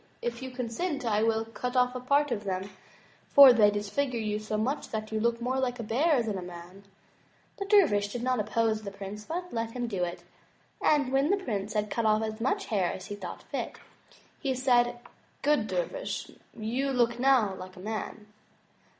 [0.23, 2.71] If you consent, I will cut off part of them,
[3.29, 6.41] for they disfigure you so much, that you look more like a bear than a
[6.41, 6.85] man."
[7.57, 10.23] The dervish did not oppose the prince, but let him do it; 63 M Y
[10.23, 13.43] BOOK HOUSE and when the prince had cut off as much hair as he thought
[13.43, 13.77] fit,
[14.39, 14.97] he said:
[15.43, 18.25] "Good dervish, you look now like a man."